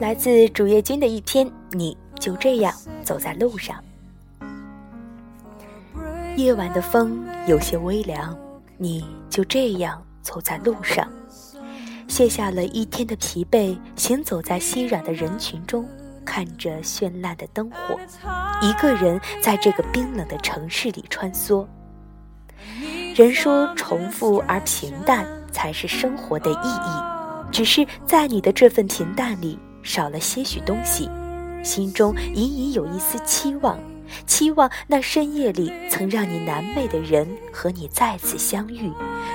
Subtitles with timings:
[0.00, 3.82] 来自主页君的一篇，你就这样走在路上。
[6.36, 8.36] 夜晚的风有些微凉，
[8.76, 11.08] 你就这样走在路上，
[12.06, 15.84] 卸下了一天的疲惫，行走在熙攘的人群中，
[16.24, 17.98] 看着绚烂的灯火，
[18.62, 21.66] 一个人在这个冰冷的城市里穿梭。
[23.16, 31.08] 人说重复而平淡才是生活的意义，只是在你的这份平淡里少了些许东西，
[31.64, 33.78] 心中隐隐有一丝期望。
[34.26, 38.92] 期望那深夜里曾让你难寐的人和你再次相遇，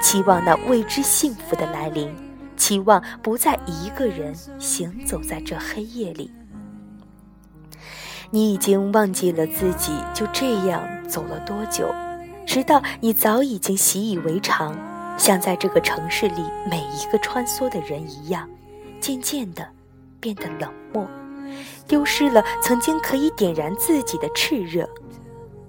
[0.00, 2.14] 期望那未知幸福的来临，
[2.56, 6.30] 期望不再一个人行走在这黑夜里。
[8.30, 11.92] 你已经忘记了自己就这样走了多久，
[12.44, 14.76] 直到你早已经习以为常，
[15.16, 18.48] 像在这个城市里每一个穿梭的人一样，
[19.00, 19.64] 渐渐的
[20.20, 21.06] 变得冷漠。
[21.86, 24.88] 丢失了曾经可以点燃自己的炽热，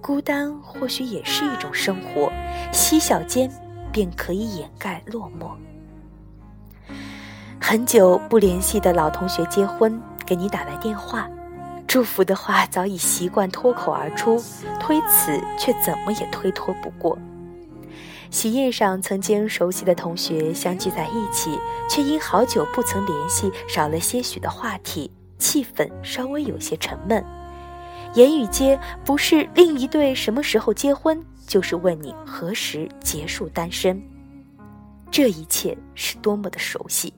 [0.00, 2.30] 孤单或许也是一种生活，
[2.72, 3.50] 嬉笑间
[3.90, 5.52] 便可以掩盖落寞。
[7.60, 11.28] 很久不联系的老同学结婚，给你打来电话，
[11.86, 14.42] 祝福的话早已习惯脱口而出，
[14.78, 17.16] 推辞却怎么也推脱不过。
[18.32, 21.56] 喜宴上曾经熟悉的同学相聚在一起，
[21.88, 25.08] 却因好久不曾联系，少了些许的话题。
[25.38, 27.22] 气氛稍微有些沉闷，
[28.14, 34.00] 言语间不是另一对什么时候结婚，就是问你何时结束单身。
[35.10, 37.12] 这一切是多么的熟悉，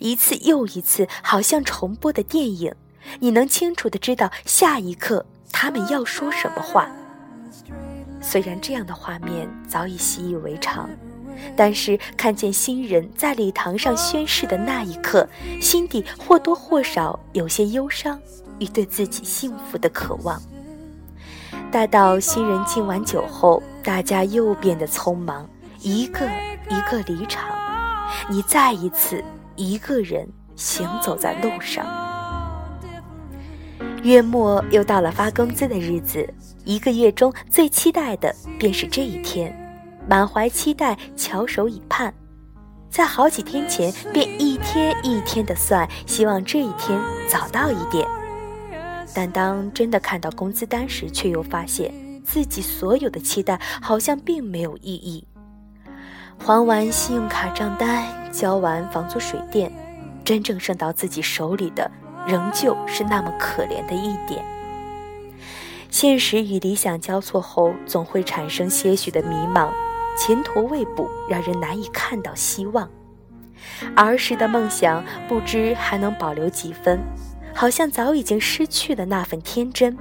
[0.00, 2.74] 一次又一次，好像重播的电影。
[3.20, 6.90] 你能清楚的知道下一刻他们要说什么话。
[8.28, 10.90] 虽然这样的画面早已习以为常。
[11.54, 15.28] 但是看见新人在礼堂上宣誓的那一刻，
[15.60, 18.18] 心底或多或少有些忧伤
[18.58, 20.40] 与对自己幸福的渴望。
[21.70, 25.48] 待到新人敬完酒后，大家又变得匆忙，
[25.80, 26.26] 一个
[26.70, 27.44] 一个离场，
[28.30, 29.22] 你再一次
[29.56, 30.26] 一个人
[30.56, 32.05] 行走在路上。
[34.06, 36.32] 月末又到了发工资的日子，
[36.64, 39.52] 一个月中最期待的便是这一天。
[40.08, 42.14] 满怀期待，翘首以盼，
[42.88, 46.96] 在好几天前便一天一天的算，希望这一天
[47.26, 48.06] 早到一点。
[49.12, 51.92] 但当真的看到工资单时，却又发现
[52.24, 55.26] 自己所有的期待好像并没有意义。
[56.38, 59.72] 还完信用卡账单，交完房租水电，
[60.24, 61.90] 真正剩到自己手里的，
[62.26, 64.44] 仍旧是那么可怜的一点。
[65.88, 69.70] 现实与理想交错后，总会产生些许的迷茫。
[70.18, 72.88] 前途未卜，让人难以看到希望。
[73.94, 76.98] 儿时的梦想不知还能保留几分，
[77.54, 79.96] 好像早已经失去了那份天真。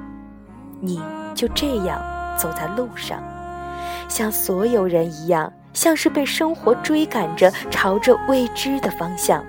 [0.80, 1.02] 你
[1.34, 2.02] 就这样
[2.38, 3.22] 走在路上，
[4.08, 9.46] 像所有人一样，像是被生活追赶着，朝着未知的方向。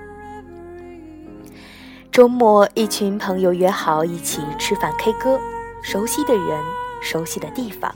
[2.16, 5.38] 周末，一群朋友约好一起吃饭 K 歌，
[5.82, 6.58] 熟悉的人，
[7.02, 7.94] 熟悉的地方。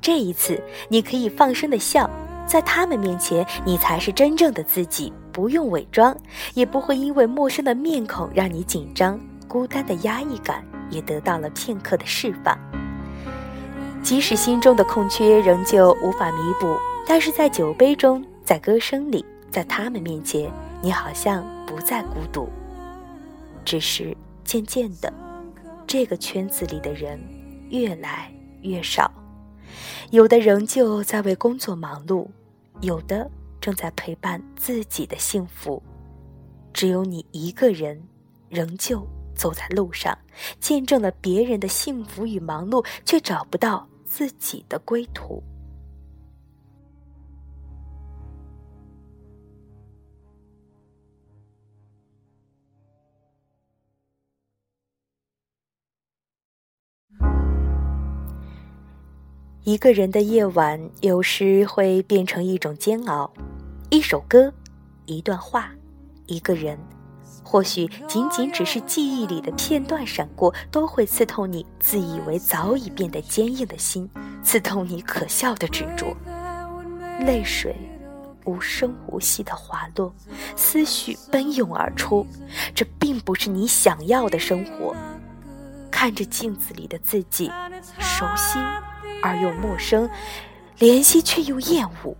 [0.00, 2.10] 这一次，你可以放声的笑，
[2.48, 6.16] 在他们面前，你才是真正的自己，不用伪装，
[6.54, 12.58] 也不会因为陌生的面孔让你紧张，孤单的压抑感也得到了片刻的释放。
[14.02, 16.76] 即使心中的空缺仍旧无法弥补，
[17.06, 20.50] 但是在酒杯中，在歌声里，在他们面前，
[20.82, 22.48] 你好像不再孤独。
[23.64, 25.12] 只是渐渐的，
[25.86, 27.20] 这个圈子里的人
[27.70, 28.32] 越来
[28.62, 29.10] 越少。
[30.10, 32.26] 有的仍旧在为工作忙碌，
[32.80, 35.82] 有的正在陪伴自己的幸福，
[36.72, 38.02] 只有你一个人，
[38.48, 40.16] 仍旧走在路上，
[40.58, 45.42] 见证了别人的幸福与忙碌，却找不到自己的归途。
[59.64, 63.30] 一个人的夜晚，有时会变成一种煎熬。
[63.90, 64.50] 一首歌，
[65.04, 65.70] 一段话，
[66.24, 66.78] 一个人，
[67.44, 74.08] 或许仅仅只是记忆里的片段闪过，都会刺痛你自以为早已变得坚硬的心，
[74.42, 76.16] 刺痛你可笑的执着。
[77.20, 77.76] 泪水
[78.46, 80.10] 无声无息的滑落，
[80.56, 82.26] 思绪奔涌而出。
[82.74, 84.96] 这并不是你想要的生活。
[85.90, 87.52] 看着镜子里的自己，
[87.98, 88.58] 熟悉。
[89.22, 90.08] 而又陌生，
[90.78, 92.16] 怜惜却又厌恶，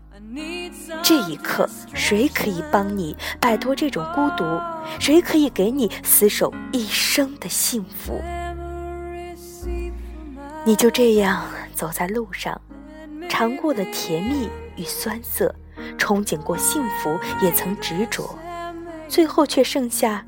[1.03, 4.45] 这一刻，谁可以帮你摆脱这种孤独？
[4.99, 8.21] 谁可以给你厮守一生的幸福？
[10.65, 12.61] 你就这样走在路上，
[13.29, 15.55] 尝过了甜蜜与酸涩，
[15.99, 18.39] 憧憬过幸福，也曾执着，
[19.09, 20.25] 最后却剩下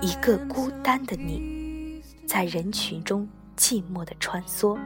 [0.00, 3.28] 一个孤单的你，在人群中
[3.58, 4.78] 寂寞的穿梭，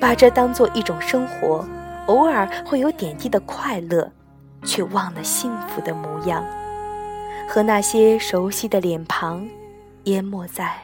[0.00, 1.66] 把这当做一种生活，
[2.06, 4.10] 偶尔会有点滴的快乐。
[4.62, 6.44] 却忘了幸福的模样，
[7.48, 9.48] 和那些熟悉的脸庞，
[10.04, 10.76] 淹没在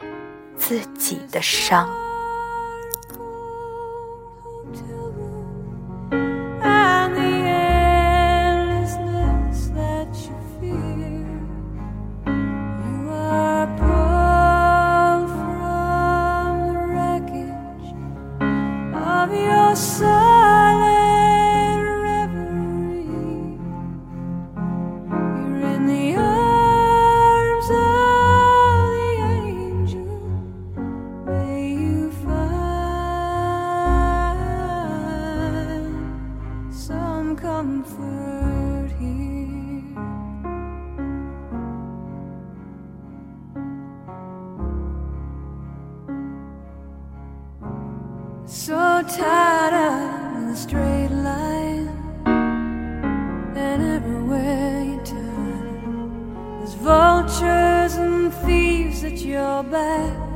[0.55, 1.87] 自己的伤。
[48.49, 51.89] So tired of the straight line,
[52.25, 60.26] and everywhere you turn, there's vultures and thieves at your back.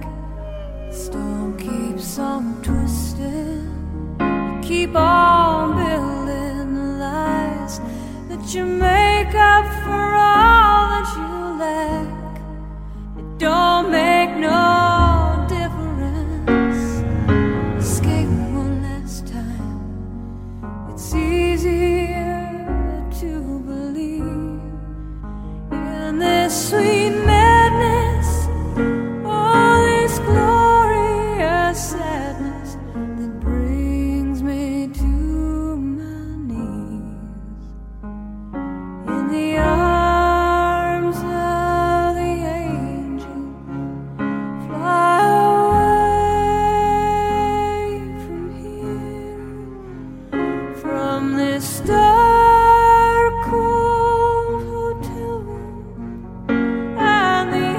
[50.82, 57.70] from this dark, cold hotel room and the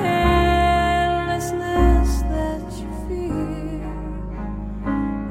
[1.28, 3.90] endlessness that you fear,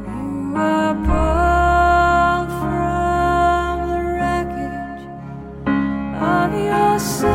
[0.05, 5.05] You are pulled from the wreckage
[6.21, 7.30] of your soul.